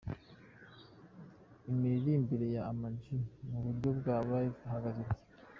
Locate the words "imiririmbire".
1.69-2.45